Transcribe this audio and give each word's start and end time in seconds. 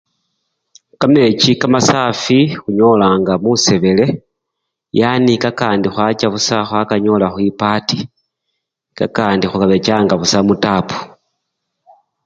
Kamechi 0.99 1.51
kamasafi 1.61 2.37
khunyolanga 2.61 3.33
musebele 3.43 4.05
yani 5.01 5.33
kakandi 5.43 5.87
khwacha 5.89 6.27
busa 6.33 6.57
khwakanyola 6.67 7.25
khwipatii 7.33 8.07
kakandi 8.97 9.45
barechanga 9.51 10.13
busa 10.19 10.39
khutapu. 10.47 10.97